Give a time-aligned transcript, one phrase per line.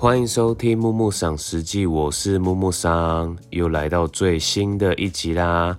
[0.00, 5.76] 欢迎收听木木赏实际，我是木木桑，又来到最新的一集啦。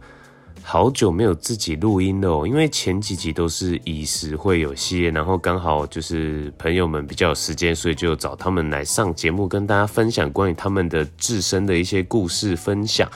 [0.61, 13.09] 好久没有自己录音了哦，因为前几集都是以时会有系列，然后刚好就是朋友们比较有时间，所以就找他们来上节目，跟大家分享关于他们的自身的一些故事分享。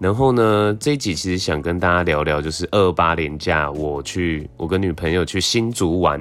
[0.00, 6.20] 然后呢，这一集其实想跟大家聊聊，就是二八年假，我去我跟女朋友去新竹玩。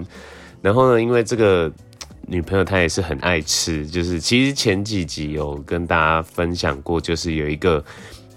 [0.62, 1.74] 然后呢，因为这个。
[2.32, 7.84] 女朋友她也是很爱吃，就是其实前几集有跟大家分享过，就是有一个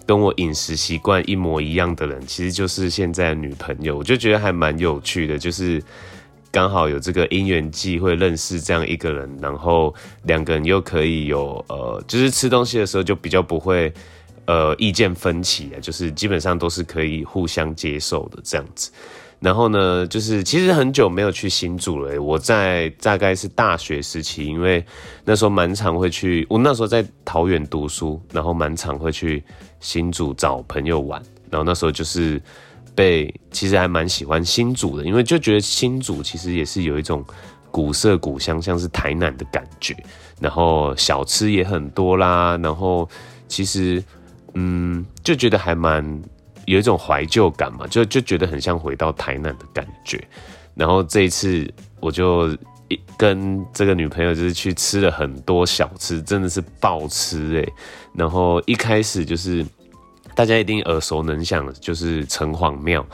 [0.04, 5.80] 跟我饮食习惯一模一样的人，其实就是现在的女朋友，我就觉得还蛮有趣的，就是
[6.50, 13.94] 刚好有这个因缘际会认识这样一个人，然后两个人又可以有呃，就是吃东西的时候就比较不会
[14.46, 18.90] 呃意见分歧啊，就是基本上都是可以互相接受的这样子。
[19.44, 22.18] 然后呢，就是其实很久没有去新竹了。
[22.22, 24.82] 我在大概是大学时期，因为
[25.22, 29.44] 那时候蛮常会去，我那时候在桃园读书，然后蛮常会去
[29.80, 31.22] 新竹找朋友玩。
[31.50, 32.41] 然后那时候就是
[32.94, 37.22] 被，其实还蛮喜欢新竹的，因为就觉得新竹其实也是有一种
[37.70, 39.94] 古色古香，像是台南的感觉。
[40.41, 43.06] 然后小吃也很多啦，然后
[43.47, 44.02] 其实
[44.54, 46.22] 嗯，就觉得还蛮。
[46.66, 50.22] 有一种怀旧感嘛，就就觉得很像回到台南的感觉。
[50.74, 52.56] 然后这一次我就
[53.16, 57.72] 跟这个女朋友就是去吃了很多小吃，真的是爆吃哎。
[58.14, 59.64] 然后一开始就是
[60.34, 63.04] 大家一定耳熟能详的，就是城隍庙。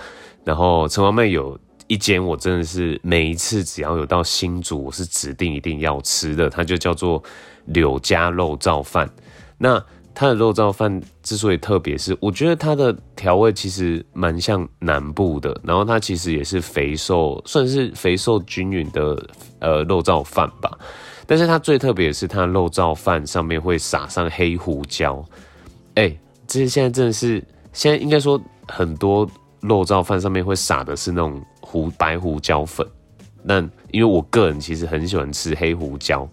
[0.45, 7.23] 然后城隍庙有一间我真的是每一次只要有到新竹，我是指定一定要吃的，它就叫做
[7.67, 9.09] 柳家肉燥饭。
[9.59, 9.83] 那
[10.21, 19.27] 它的肉燥饭之所以特别，是我觉得它的调味其实蛮像南部的，然后它其实也是肥瘦，算是肥瘦均匀的
[19.61, 20.79] 呃肉燥饭吧。
[21.27, 25.25] 但是它最特别的是，它的肉燥饭上面会撒上黑胡椒。
[25.95, 26.15] 哎，
[26.47, 29.27] 这现在真的是现在应该说很多
[29.61, 32.87] 肉燥饭上面会撒的是那种胡白胡椒粉。
[33.43, 33.59] 那
[33.91, 36.29] 因为我个人其实很喜欢吃黑胡椒。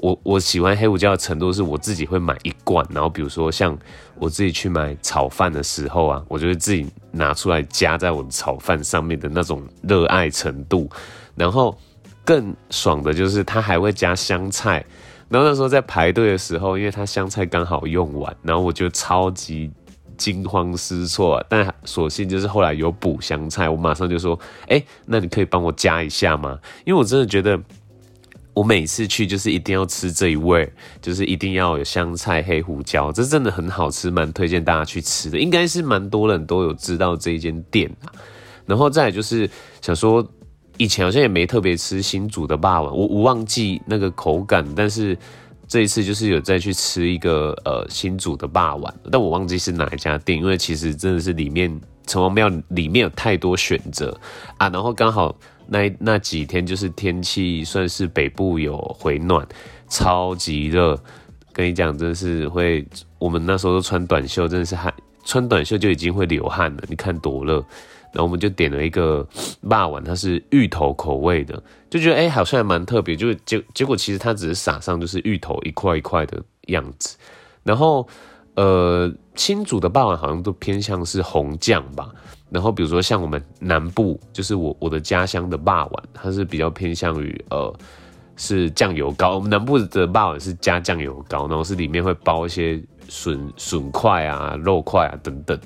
[0.00, 3.78] 我我喜欢黑胡椒的程度是我自己会买一罐，然后比如说像
[4.18, 10.88] 我自己去买炒饭的时候啊，我就会自己拿出来加在我的炒饭上面的那种热爱程度。
[11.34, 11.76] 然后
[12.24, 14.84] 更爽的就是它还会加香菜，
[15.28, 19.70] 然后那时候在排队的时候，因为它香菜刚好用完，然后我就超级
[20.16, 21.44] 惊慌失措。
[21.48, 27.60] 但所幸就是后来有补香菜，我马上就说：“哎，那你可以帮我加一下吗？”因为我真的觉得。
[28.60, 35.38] 我每次去就是一定要吃这一味，就是一定要有香菜、黑胡椒，这真的很好吃，蛮推荐大家去吃的。
[35.38, 38.12] 应该是蛮多人都有知道这一间店啊。
[38.66, 39.48] 然后再就是
[39.80, 40.22] 想说，
[40.76, 45.16] 以前好像也没特别吃新煮的霸王，我我忘记那个口感，但是
[45.66, 54.14] 这一次就是有再去吃一个呃新煮的霸王，但我忘记是哪一家店，因为其实真的是里面城隍庙里面有太多选择
[54.58, 55.34] 啊，然后刚好。
[55.72, 59.46] 那那几天就是天气算是北部有回暖，
[59.88, 61.00] 超级热，
[61.52, 62.84] 跟你讲真的是会，
[63.20, 64.92] 我们那时候都穿短袖，真的是汗，
[65.24, 66.82] 穿短袖就已经会流汗了。
[66.88, 67.54] 你看多热，
[68.12, 69.24] 然后我们就点了一个
[69.68, 77.16] 霸碗，它是芋头口味的，就觉得哎好像还蛮特别，就结结果其实它只是撒上就是芋头一块一块的样子，
[77.62, 78.08] 然后
[78.56, 82.08] 呃新煮的霸碗好像都偏向是红酱吧。
[82.50, 87.72] 然后比如说像我们南部，就是我我的家乡的霸碗，它是比较偏向于呃
[88.36, 89.36] 是酱油膏。
[89.36, 95.56] 我们南部的霸碗是加酱油膏，然后是里面会包一些笋笋块啊、肉块啊等等。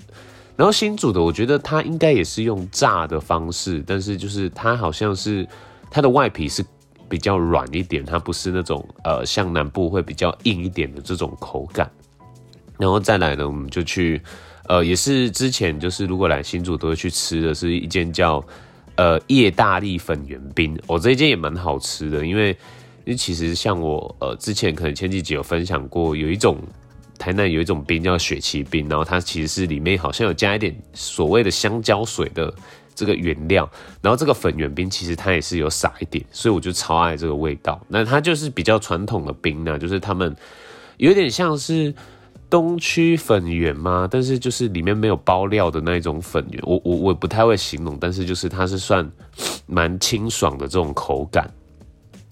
[0.56, 5.48] 然后新煮的，我觉得它应该也是用炸的方式，但是就是它好像是
[5.90, 6.62] 它的外皮是
[7.08, 11.90] 比较软一点，它不是那种呃像南部会比较硬一点的这种口感。
[12.76, 14.20] 然后再来呢，我们就去。
[14.66, 18.42] 呃，也是之前就是如果来新竹都会去吃的，是一间叫
[18.96, 20.74] 呃叶大利粉圆冰。
[20.86, 22.48] 我这一间也蛮好吃的，因为
[23.04, 26.58] 因为其实像我呃之前可能前几集有分享过，有一种
[27.18, 32.50] 台南有一种冰叫雪奇冰，然后它其实是里面好像有加一点所谓的香蕉水的
[32.94, 33.70] 这个原料，
[34.00, 37.78] 然后这个粉圆冰其实它也是有撒一点，所以我就超爱这个味道。
[37.86, 40.34] 那它就是比较传统的冰呢，就是他们
[40.96, 41.94] 有点像是。
[42.54, 44.06] 东区粉圆吗？
[44.08, 49.10] 但是就是里面没有包料的那一种粉圆，我我我不太会形容，但是就是它是算
[49.66, 51.52] 蛮清爽的这种口感。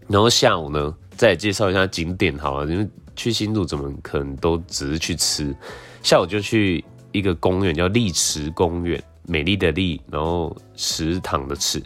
[0.07, 5.53] 然后下午呢，再介绍一下景点好了，因为去新竹怎么可能都只是去吃？
[6.05, 11.83] 下午就去一个公园叫丽池公园，美丽的丽，然后池塘的池。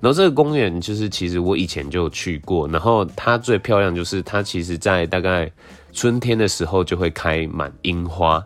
[0.00, 5.52] 然后这个公园就是其实我以前就去过，然后它最漂亮就是它其实在大概
[5.94, 8.44] 春天的时候就会开满樱花。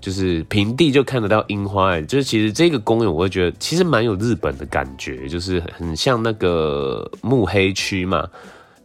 [0.00, 8.28] 就是平地就看得到樱花，哎，就是其实这个公园我会觉得其实蛮有日本的感觉，就是很像那个目黑区嘛，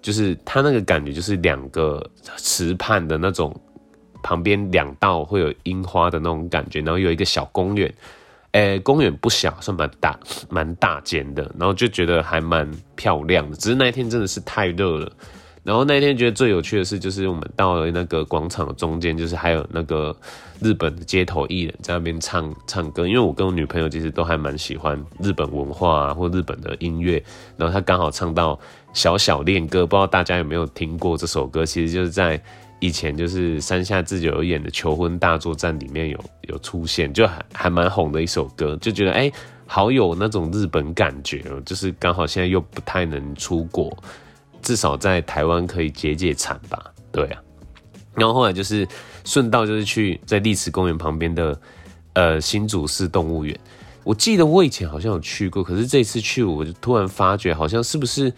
[0.01, 2.01] 就是它那个感觉就是两个
[2.37, 3.53] 池畔的那种，
[4.23, 7.93] 旁边两道会有樱花的那种感觉，然后有一个小公园，
[8.51, 10.17] 哎，公园不小，算蛮大，
[10.49, 15.11] 蛮大间的，然后就觉得还蛮漂亮的，只是那一天真的是太热了。
[15.63, 20.15] 然后那一天觉得最有趣的事，就是我们到了那个广场的中间，就是还有那个
[20.61, 23.05] 日本的街头艺人在那边唱唱歌。
[23.07, 27.21] 因为我跟我女朋友其实都还蛮喜欢日本文化啊，或日本的音乐。
[27.57, 28.55] 然后他刚好唱到
[28.93, 31.65] 《小小恋歌》，不知道大家有没有听过这首歌？
[31.65, 32.41] 其实就是在
[32.79, 36.17] 以前就是山下智久演的《求婚大作战》里面有
[36.47, 38.77] 有出现，就还还蛮红的一首歌。
[38.81, 39.29] 就觉得哎，
[39.67, 41.61] 好有那种日本感觉哦。
[41.65, 43.95] 就是刚好现在又不太能出国。
[44.61, 47.41] 至少在台湾可以解解馋吧，对啊。
[48.15, 48.85] 然后后来就是
[49.23, 51.57] 顺道就是去在历史公园旁边的
[52.13, 53.57] 呃新竹市动物园。
[54.03, 58.33] 我记得我以前好像有去过，可是这次去我就突然发觉，好像是不是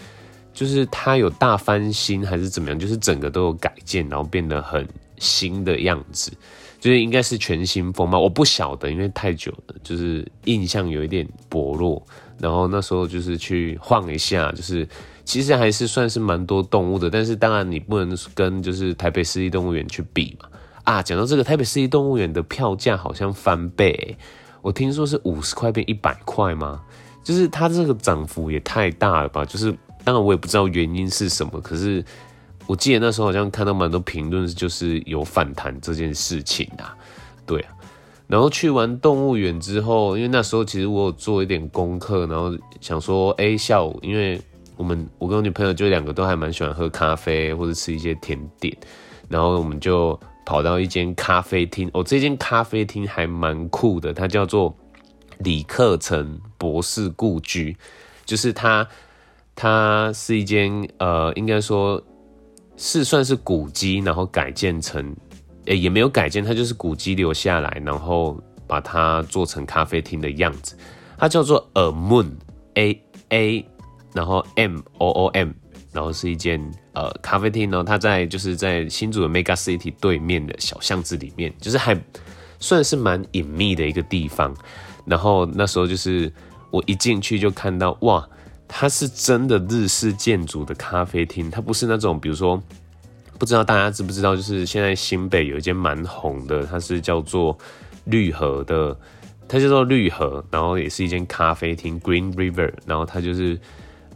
[0.54, 2.78] 就是它有大翻新还是怎么样？
[2.78, 6.32] 就是整个都有改建，然后变得很新的样子，
[6.80, 8.20] 就是应该是全新风貌。
[8.20, 12.06] 我不晓得，因为太久了，就是印象有一点薄弱。
[12.38, 14.88] 然后那时候就是去晃一下，就是。
[15.32, 20.50] 其实还是算是蛮多动物的，但是当然你不能跟就是台北市立动物园去比嘛。
[20.84, 24.18] 啊，讲到这个台北市立动物园的票价好像翻倍，
[24.62, 26.82] 我听说是五十块变一百块吗？
[27.24, 29.46] 就是它这个涨幅也太大了吧？
[29.46, 29.72] 就是
[30.04, 32.04] 当然我也不知道原因是什么，可是
[32.68, 36.94] 我记得那时候好像看到蛮多评论，就是有反弹这件事情啊。
[37.46, 37.72] 对啊，
[38.28, 42.52] 然后去完动物园之后，因为那时候其实我有做一点功课，然后
[42.82, 44.42] 想说，哎，下午因为。
[44.82, 48.76] 我们我跟我女朋友就两个都还蛮喜欢喝咖啡或者吃一些甜点，
[49.30, 51.88] 然后我们就跑到一间咖啡厅。
[51.94, 54.76] 哦，这间咖啡厅还蛮酷的，它叫做
[55.38, 57.78] 李克成博士故居，
[58.26, 58.88] 就是它
[59.54, 62.02] 它是一间呃，应该说
[62.76, 65.16] 是算是古迹，然后改建成，
[65.66, 68.36] 诶也没有改建，它就是古迹留下来，然后
[68.66, 70.76] 把它做成咖啡厅的样子。
[71.20, 72.32] 它叫做 A Moon
[72.74, 73.00] A
[73.30, 73.68] A。
[74.14, 75.52] 然后 M O O M，
[75.94, 76.60] 然后是一间
[76.94, 81.98] 呃咖啡厅呢，它在就是在新竹的 Mega City 对面的小巷子里面，就是还
[82.60, 84.54] 算是蛮隐秘的一个地方。
[85.06, 86.32] 然后那时候就是
[86.70, 88.28] 我一进去就看到哇，
[88.68, 92.62] 它是真的日式建筑的咖啡厅，它不是那种比如说
[93.40, 97.58] 不知道大家知不知道，就是现在新北有一间蛮红的，它是叫做
[98.04, 98.98] 绿河的，
[99.48, 103.58] 它叫做绿河，然后也是一间咖啡厅 Green River，然后它就是。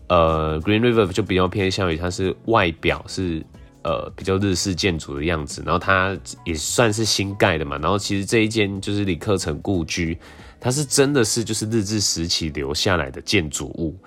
[0.08, 3.44] 呃，Green River 就比较偏向于它是外表是
[3.84, 7.76] 呃比较日式建筑的样子，然后它也算是新盖的嘛。
[7.80, 10.16] 然后其实这一间就是李克成故居，
[10.60, 13.98] 它是真的是就是日治时期留下来的建筑物，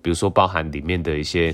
[0.00, 1.52] 比如说包含里面的一些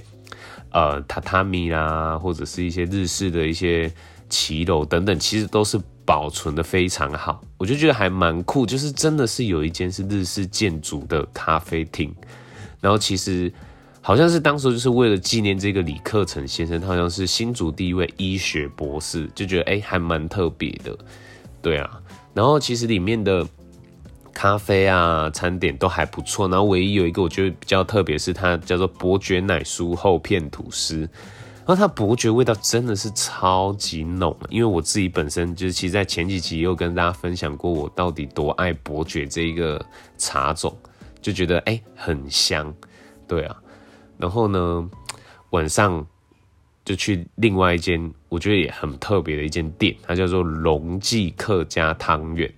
[0.70, 3.90] 呃榻榻米啦，或者是一些日式的一些
[4.28, 7.42] 骑楼等等，其实都是保存的非常好。
[7.56, 12.14] 我就觉得还蛮酷，就是真的是有一间是日式建筑的咖啡厅，
[12.82, 13.50] 然后其实。
[14.06, 20.94] 好像是当时就是为了纪念这个李克成先生，他好像是新竹第一位医学博士，就觉得哎还蛮特别的，
[21.62, 21.98] 对啊。
[22.34, 23.48] 然后其实里面的
[24.34, 26.46] 咖啡啊、餐点都还不错。
[26.48, 31.08] 然后唯一有一个我觉得比较特别，是它叫做伯爵奶酥厚片吐司。
[31.66, 39.82] 然后它伯爵味道真的是超级浓，因为我自己本身就是其实在前几集又跟大家分享过，我到底多爱伯爵这一个
[40.18, 40.76] 茶种，
[41.22, 42.70] 就觉得哎很香，
[43.26, 43.56] 对啊。
[44.18, 44.88] 然后呢，
[45.50, 46.06] 晚上
[46.84, 52.52] 就去另外一间，我觉得也很特别的一间店，它叫做龙记客家汤圆。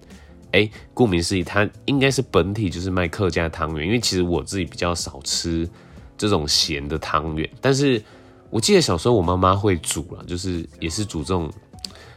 [0.52, 3.86] 哎，顾名思义，它应该是本体就是卖客家汤圆。
[3.86, 5.68] 因为其实我自己比较少吃
[6.16, 8.02] 这种咸的汤圆，但是
[8.50, 11.50] 我记得小时候我妈妈会煮了，就是也是煮这种，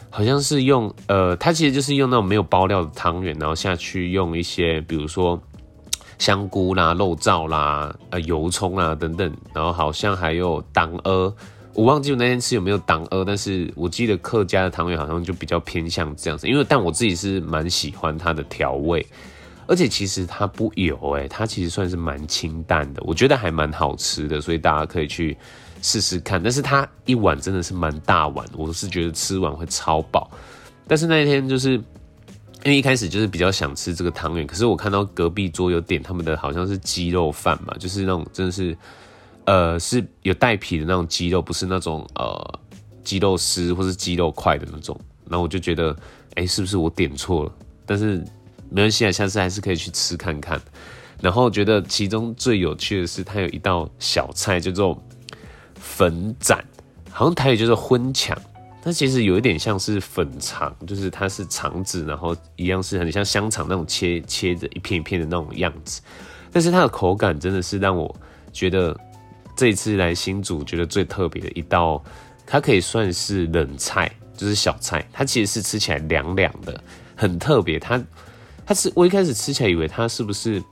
[0.10, 5.42] 好像是用呃，它其实就是用那种没有包料的汤圆，然后下去用一些，比如说。
[6.20, 11.34] 香菇啦、肉燥啦、呃油葱啦等等，然后好像还有党鹅，
[11.74, 19.04] 我忘记我那天吃有没有党鹅，但是我记得客家的汤圆好像就比较偏向这样子，因为但我自己是蛮喜欢它的调味，
[19.66, 25.38] 而且其实它不油诶，它其实算是蛮清淡的，我觉得还蛮好吃的，所以大家可以去
[25.82, 26.44] 试试看。
[26.44, 30.30] 但是它一碗真的是蛮大碗，我是觉得吃完会超饱，
[30.86, 31.82] 但是那一天就是。
[32.66, 38.78] 因为一开始就是比较想吃这个汤圆，可是我看到隔壁桌有点他们的好像是鸡肉饭嘛，就是那种真的是，
[39.46, 42.60] 呃，是有带皮的那种鸡肉，不是那种呃
[43.04, 45.00] 鸡肉丝或是鸡肉块的那种。
[45.30, 45.96] 然后我就觉得，
[46.36, 47.52] 哎，是不是我点错了？
[47.86, 48.18] 但是
[48.70, 50.60] 没关系啊，下次还是可以去吃看看。
[51.22, 55.02] 然后觉得其中最有趣的是，它有一道小菜叫做
[55.76, 56.64] 粉盏，
[57.10, 58.38] 好像台语就是荤抢。
[58.82, 66.02] 它其实有一点像是粉肠，就是它是肠子，然后一样是很像香肠那种切切着一片一片的那种样子。
[66.50, 68.16] 但是它的口感真的是让我
[68.54, 68.98] 觉得
[69.54, 72.02] 这一次来新竹觉得最特别的一道，
[72.46, 75.06] 它可以算是冷菜，就是小菜。
[75.12, 76.82] 它其实是吃起来凉凉的，
[77.18, 77.78] 很特别。
[77.78, 78.02] 它
[78.66, 80.64] 它是我一开始吃起来以为它是不是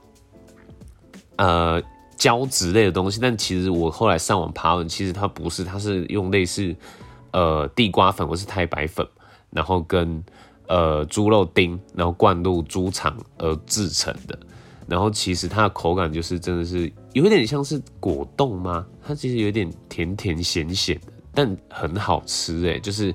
[1.36, 1.80] 呃
[2.16, 6.74] 胶质类的东西，但其实我后来上网爬文，其实它不是，它是用类似。
[7.38, 9.06] 呃，地瓜粉或是太白粉，
[9.50, 10.24] 然后跟
[10.66, 14.36] 呃猪肉丁，然后灌入猪肠而制成的。
[14.88, 18.84] 然后其实它的口感就是真的是有点像是果冻吗？
[19.06, 23.14] 它其实有点甜甜咸咸的，但很好吃哎，就是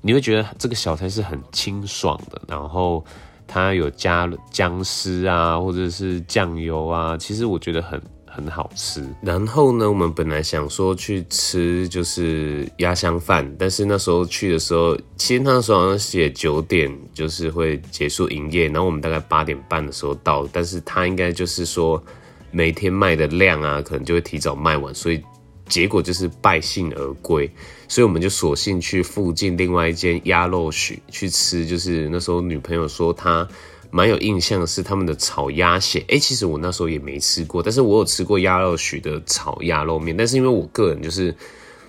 [0.00, 2.40] 你会觉得这个小菜是很清爽的。
[2.46, 3.04] 然后
[3.48, 8.00] 它有加姜丝啊，或者是酱油啊，其实我觉得很。
[8.36, 9.02] 很好吃。
[9.22, 22.02] 然后呢，我们本来想说去吃就是鸭香饭，但是那时候去的时候，其实那时候好像写九点就是会结束营业，然后我们大概八点半的时候到，但是他应该就是说
[22.50, 25.22] 每天卖的量啊，可能就会提早卖完，所以
[25.66, 27.50] 结果就是败兴而归。
[27.88, 33.48] 所以我们就索性去附近另外一间鸭肉许去吃，就是那时候女朋友说她。
[33.96, 41.34] 蛮有印象是他们的炒鸭血，哎，其实我那时候也没吃过，但是我有吃过鸭肉许的炒鸭肉面，但是因为我个人就是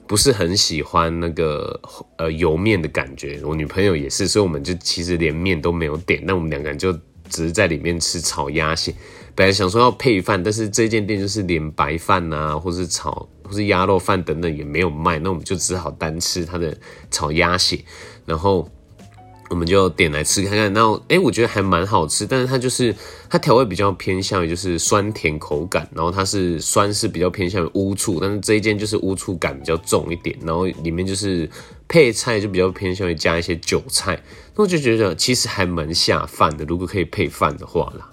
[0.07, 1.77] 不是很喜欢那个
[2.17, 6.93] 呃油面的感觉，我女朋友也是，所以我们就其实连面都没有点，那我们两个人就
[7.27, 8.95] 只是在里面吃炒鸭血。
[9.35, 16.73] 本来想说要配饭，但是这间店就是连白饭啊，或是炒或是鸭肉饭等等也没有卖，那我们就只好单吃它的
[17.11, 17.83] 炒鸭血，
[18.25, 18.69] 然后。
[19.49, 22.93] 我们就点来吃看看，然后哎，我觉得还蛮好吃，但是它就是
[23.29, 31.49] 它调味比较偏向于就是酸甜口感，然后它是酸是比较偏向于乌醋，但是这一间就是乌醋感比较重一点，然后里面就是
[31.87, 34.21] 配菜就比较偏向于加一些韭菜，
[34.55, 38.05] 那我就觉得其实还蛮下饭的，如果可以配饭的话啦，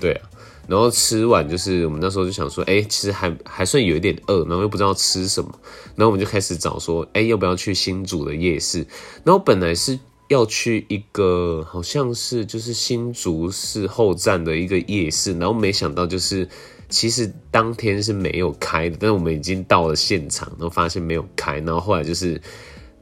[0.00, 0.28] 对啊，
[0.66, 5.50] 然后吃完就是我们那时候就想说，哎，其实还还算有一点饿，然后又不知道吃什么，
[5.94, 8.84] 然后我们就开始找说，哎，要不要去新竹的夜市？
[9.22, 9.96] 然后本来是。
[10.30, 16.48] 要去一个好像是就是新竹市后站的一个夜市，然后没想到就是
[16.88, 22.40] 其实当天是没有开的，但是我们已经到了现场，然后发现没有开，然后后来就是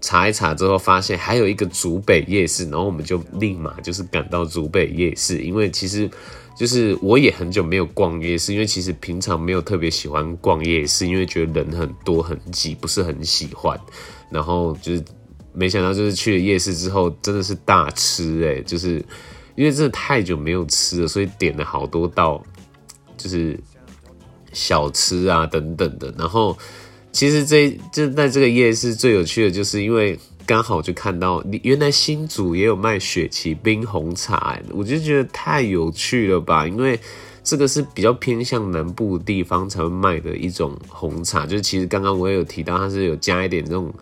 [0.01, 6.11] 查一查之后发现还有一个竹北夜市，然后我们就立马就是赶到竹北夜市，因为其实
[6.59, 13.79] 就是我也很久没有逛夜市，因为其实平常没有特别喜欢逛夜市，因为觉得人很多很挤，不是很喜欢，
[14.31, 15.05] 然后就是。
[15.53, 18.63] 没想到就是去了夜市之后，真的是大吃哎！
[18.63, 19.05] 就是
[19.57, 22.41] 因为真的太久没有吃了，所以点了好多道，
[23.17, 23.59] 就是
[24.53, 26.15] 小吃啊等等的。
[26.17, 26.57] 然后
[27.11, 36.69] 其实这就在这个夜市最有趣的就是因为刚好就看到你原来新竹也有卖雪奇冰红茶，我就觉得太有趣了吧！
[36.69, 37.01] 因为
[37.43, 43.93] 这个是比较偏向南部地方才会卖的一种红茶，就是其实刚刚我也有提到，它是有加一点这种。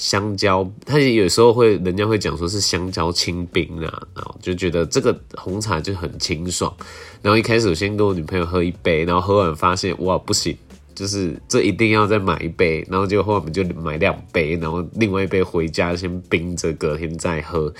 [0.00, 6.74] 香蕉，它有时候会，人家会讲说是香蕉清冰啊，然后就觉得这个红茶就很清爽。
[7.20, 10.56] 然后一开始我先跟我女朋友喝一杯，然后喝完发现哇不行，
[10.94, 12.82] 就是这一定要再买一杯。
[12.90, 17.70] 然后就后来我们就买两杯，然后另外一杯回家先冰着，隔天再喝。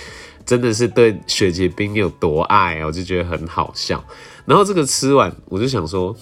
[0.44, 4.04] 真的是对雪结冰有多爱啊，我就觉得很好笑。
[4.44, 6.14] 然后这个吃完，我就想说。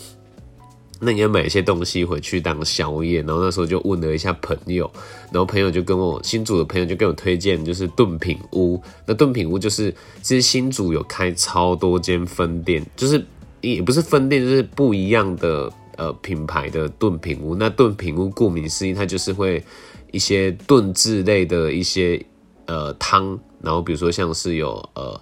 [1.00, 4.90] 那你要买一些东西回去当宵夜，然后那时候就问了一下朋友，
[5.32, 8.82] 然后朋友就跟我新竹的朋友就跟我推荐，就是炖品屋。
[9.06, 13.24] 那炖品屋就是其实新竹有开超多间分店，就是
[13.60, 17.54] 也不是分店，就是不一样的呃品牌的炖品屋。
[17.54, 19.62] 那炖品屋顾名思义，它就是会
[20.10, 22.20] 一些炖制类的一些
[22.66, 25.20] 呃汤，然后比如说像是有呃。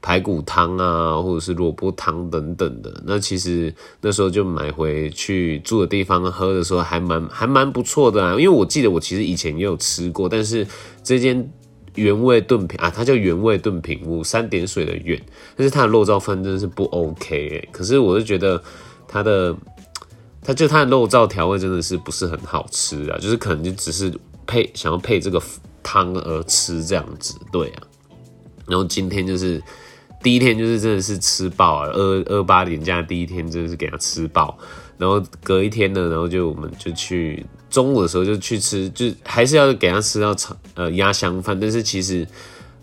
[0.00, 8.30] 排骨汤啊，或者是萝卜汤等等的，那其实那时候就买回去住的地方喝的时候，还蛮还蛮不错的啊。
[8.32, 10.64] 因为我记得我其实以前也有吃过，但是
[11.02, 11.50] 这间
[11.96, 15.20] 原味炖品啊，它叫原味炖品屋，三点水的原，
[15.56, 17.68] 但是它的肉燥饭真的是不 OK。
[17.72, 18.62] 可是我就觉得
[19.08, 19.54] 它的，
[20.42, 25.42] 它就它的肉燥调味真的是不是很好吃啊，就是可能就只是配想要配这个
[25.82, 27.82] 汤而吃这样子，对啊。
[28.64, 29.60] 然后今天就是。
[30.20, 34.58] 第一天就是真的是吃饱啊，二二八年假第一天真的是给他吃饱，
[34.98, 42.26] 然后隔一天呢，然后就我们就去中午的时候就去吃，就还是要给他吃到炒呃鸭香饭，但是其实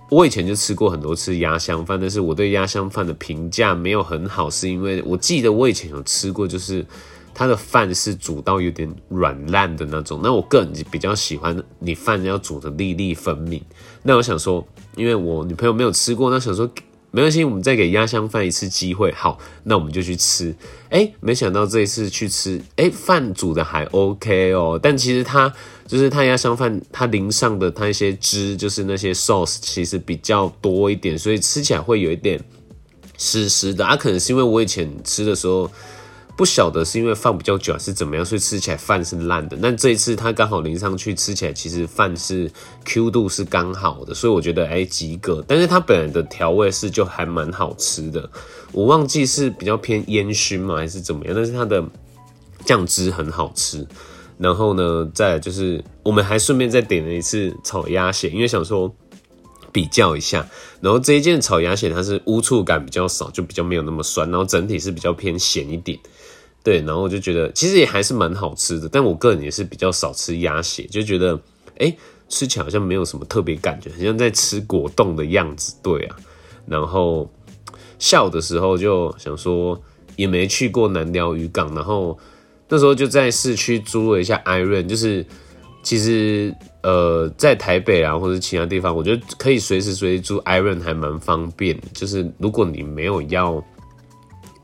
[0.09, 6.85] 我以前就吃过很多次鸭香饭，但是我对鸭香饭的评价没有很好，是因为我记得我以前有吃过，就是
[7.33, 13.61] 它的饭是煮到有点软烂的那种，那我个人比较喜欢你饭要煮的粒粒分明。
[14.03, 14.65] 那我想说，
[14.95, 16.69] 因为我女朋友没有吃过，那想说。
[17.15, 19.09] 没关系，我们再给压箱饭一次机会。
[19.13, 20.53] 好，那我们就去吃。
[20.89, 24.77] 哎，没想到这一次去吃，哎，饭煮的还 OK 哦。
[24.83, 25.53] 但其实它
[25.87, 32.37] 就是它压箱饭，它淋上的它一些汁，就是那些 sauce，其实比较多一点，所以吃起来会有一点
[33.17, 33.85] 湿湿的。
[33.85, 35.71] 啊，可能是因为我以前吃的时候。
[36.37, 39.57] 不晓得是因为放比较久还是怎么样，所以吃起来饭是烂的。
[39.61, 42.51] 但这一次它刚好淋上去，吃起来其实饭是
[42.83, 45.43] Q 度是刚好的，所以我觉得哎及格。
[45.47, 48.29] 但是它本来的调味是就还蛮好吃的，
[48.73, 51.83] 我忘记是比较偏烟熏嘛还是怎么样，但是它的
[52.65, 53.87] 酱汁很好吃。
[54.37, 58.93] 然后呢，再就是我们还顺便再点了一次炒鸭血，因为想说
[59.75, 60.47] 比较一下。
[60.79, 65.99] 然后这一件炒鸭血它是污醋感比较少，就比较没有那么酸，然后整体是比较偏咸一点。
[66.63, 71.37] 对，然后我就觉得其实也还是蛮好吃的，但我个人也是比较少吃鸭血，就觉得
[71.79, 71.93] 哎，
[72.29, 75.75] 吃起来好像没有什么特别感觉，好像在吃果冻的样子。
[75.83, 76.15] 对啊，
[76.65, 77.29] 然后
[77.99, 79.79] 下午的时候就想说
[80.15, 82.17] 也没去过南寮渔港，然后
[82.69, 85.25] 那时候就在市区租了一下 Iron，就是
[85.85, 93.63] 其实呃在台北啊或者其他地方，我觉得可以随时随地租 Iron 还蛮方便，就是如果你没有要。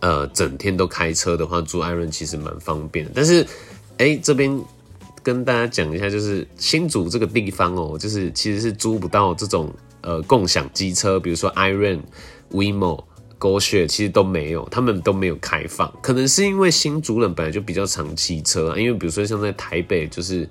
[0.04, 3.12] 呃，整天都开车的话，租艾润其实蛮方便的。
[3.14, 3.46] 但是，
[4.00, 4.60] 哎，这边
[5.22, 12.00] 跟大家讲一下，就是新竹这个地方哦，就是其实是租不到这种呃共享机车，比如说 Iron、
[12.50, 13.04] WeMo、
[13.40, 15.94] GoShare，其实都没有，他们都没有开放。
[16.02, 20.50] 可能是因为新竹人本来就比较常骑车啊，因为比如说像在台北，就是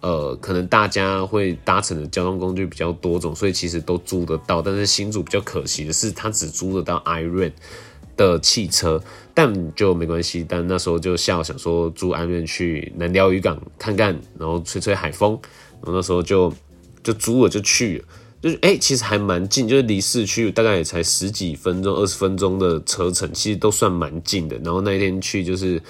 [0.00, 4.60] 呃，可能大家会搭乘的交通工具比较多种，所以其实都租得到。
[4.60, 7.52] 但是新竹比较可惜的是，它只租得到 Iron。
[8.16, 10.44] 的汽车，但就没关系。
[10.46, 15.38] 但那时候就下午想说租安院去南寮渔港看看，然后吹吹海风。
[15.80, 16.52] 然后那时候就
[17.02, 18.04] 就租了就去了，
[18.42, 24.58] 就是哎，其实还蛮近，就是离市区大概也才十几分钟、二十分钟的车程，其实都算蛮近的。
[24.58, 25.80] 然后那一天去就是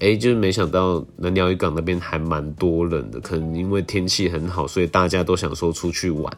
[0.00, 6.32] 哎，就是没想到南寮渔港那边还蛮多人的，可能因为天气很好，所以大家都想说出去玩。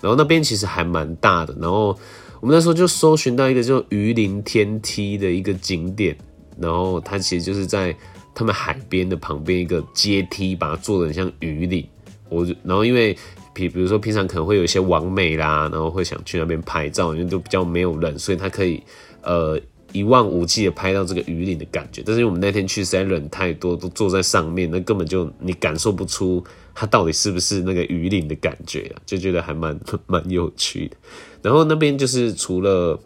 [0.00, 1.98] 然后那边其实还蛮大的，然后。
[2.38, 6.14] 我们那时候就搜寻到一个叫鱼鳞天梯的一个景点，
[6.60, 7.96] 然后它其实就是在
[8.34, 11.84] 他们海边的旁边一个阶梯，把它做的很像鱼鳞。
[12.28, 13.16] 我然后因为
[13.54, 18.82] 比比如说平常可能会有一些网美啦，然后会想去那边拍照，因为都比较没有人，所以它可以
[19.22, 19.58] 呃
[19.92, 22.02] 一望无际的拍到这个鱼鳞的感觉。
[22.04, 26.42] 但是因为我们那天去实在人太多，都坐在上面，那根本就你感受不出
[26.74, 30.96] 它到底是不是那个鱼鳞的感觉， 就觉得还蛮 蛮有趣的。
[31.42, 32.98] 然后那边就是除了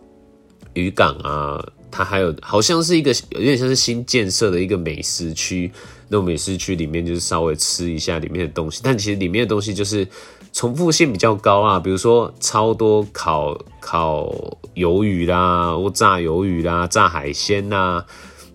[0.74, 5.70] 渔港啊，它还有好像是一个有点像是新建设的一个美食区。
[6.12, 10.04] 那种美食区里面就是稍微吃一下里面的东西，但其实里面的东西就是
[10.52, 11.78] 重复性比较高啊。
[11.78, 14.32] 比如说超多烤烤
[14.74, 18.04] 鱿鱼啦，或炸鱿鱼啦、炸海鲜啦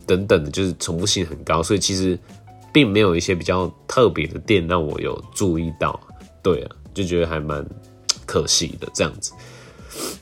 [0.06, 1.64] 等等的，就是重复性很高。
[1.64, 2.18] 所以其实
[2.72, 6.00] 并没有一些比较特别的店让我有注意到。
[6.44, 7.66] 对啊，就觉得还蛮
[8.26, 9.32] 可惜的这样子。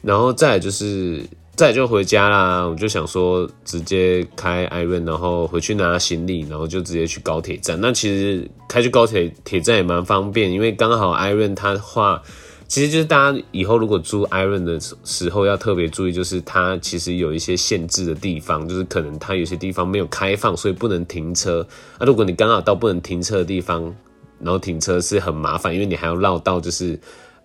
[0.02, 2.64] 然后再就是，再就回家啦。
[2.64, 7.80] 我就想说，直接开艾润，然后回去拿行李，然后就直接去高铁站。
[7.80, 12.20] 那其实开去高铁铁站也蛮方便，因为刚好艾润它话，
[12.68, 21.66] 其实就是大家以后如果租艾润的时候要特别注意，就是它其实有一些限制的地方，就是可能它有些地方没有开放，所以不能停车。
[22.00, 23.94] 那如果你刚好到不能停车的地方，
[24.40, 27.00] 然后停车是很麻烦，因为你还要绕到就是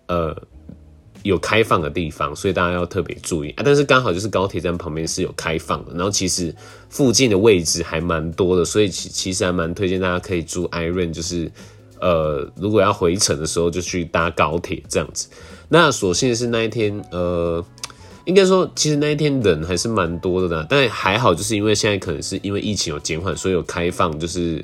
[0.07, 0.35] 呃。
[1.23, 3.61] 有开放的地方，所以大家要特别注意啊！
[3.63, 6.55] 但是刚好就是高铁站旁边是有开放的，然后其实
[6.89, 11.51] 附近的位置还蛮多的，所以其其实还蛮推荐大家可以住 Iron，就是
[11.99, 15.27] 呃，如果要回程的时候就去搭高铁这样子。
[15.67, 17.63] 那所幸的是那一天，呃，
[18.25, 24.63] 应该说其实那一天人还是蛮多的啦，但还好就是因为现在可能是因为疫情有减缓，所以有开放就是。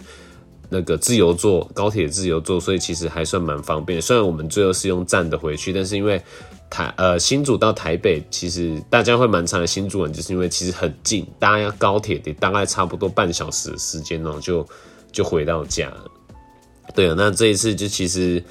[0.70, 4.02] 那个自由坐高铁自由坐，所以其实还算蛮方便。
[4.02, 6.22] 虽然我们最后是用站的回去，但是因为
[6.70, 9.68] 台呃新竹到台北，其实大家会蛮长的。
[9.68, 14.68] 新竹人就是因为其实很近，大家要高铁得大概差不多半小时的时间哦，就
[15.12, 15.92] 就回到家。
[16.94, 18.44] 对啊，那这一次就其实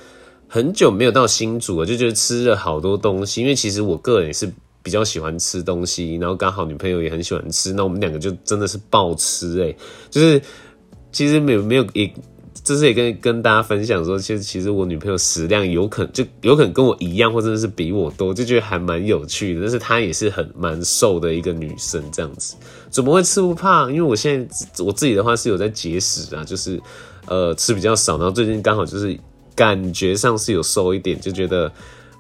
[0.49, 3.41] 很久没有到新竹了，就觉得吃了好多东西。
[3.41, 9.75] 因为其实我个人也是比较喜欢吃东西，然后刚好女朋友也很喜欢吃，那我们两个就真的是暴吃哎，
[10.11, 10.41] 就是
[11.15, 12.13] 其实没有没有也。
[12.63, 19.61] 这是也跟跟大家分享说，其实其实我女朋友食量有可能就有可能跟我一样，或者是比我多，就觉得还蛮有趣的。
[19.61, 22.55] 但是她也是很蛮瘦的一个女生，这样子
[22.89, 23.93] 怎么会吃不胖？
[23.93, 26.81] 因为我现在我自己的话是有在节食啊，就是
[27.27, 29.15] 呃吃比较少，然后最近刚好就是
[29.55, 31.71] 感觉上是有瘦一点，就觉得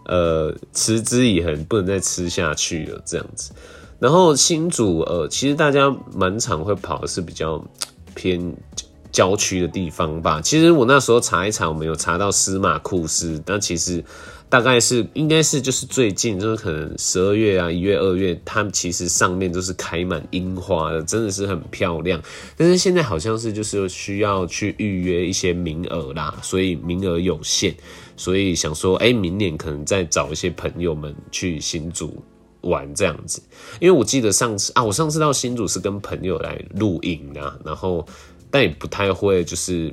[0.04, 3.50] 呃持之以恒，不能再吃下去了这样子。
[3.98, 7.64] 然后新主呃，其实大家蛮常会跑的是比较
[8.14, 8.54] 偏。
[9.14, 14.04] 郊区的地方吧，其实我那时候查一查，我们有查到司马库斯，但其实
[14.48, 22.20] 大概是应该是就是最近，就是可能十二月啊、一月、二月，它其实上面都是开满樱花的，真的是很漂亮。
[22.56, 27.72] 但是现在好像是就是需要去预约一些名额啦，所以名额有限，
[28.16, 32.20] 所以想说，哎，明年可能再找一些朋友们去新竹
[32.64, 33.42] 玩这样子。
[33.80, 38.06] 因为我记得上次啊，我上次到新竹是跟朋友来露营啊，然后。
[38.50, 39.92] 但也不太会，就是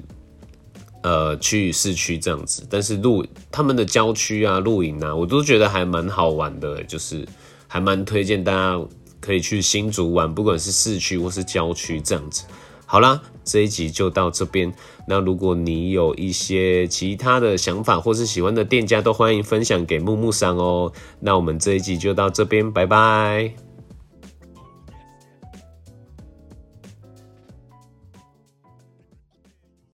[1.01, 7.27] 呃去市区这样子，但是露他们的郊区啊、露营啊，我都觉得还蛮好玩的，就是
[7.67, 8.79] 还蛮推荐大家
[9.19, 12.43] 可以去新竹玩，不管是市区或是郊区这样子。
[12.91, 14.73] 好啦，这一集就到这边。
[15.07, 20.91] 那如果你有一些其他的想法或是喜欢的店家，都欢迎分享给木木桑哦。
[21.21, 23.70] 那我们这一集就到这边，拜拜。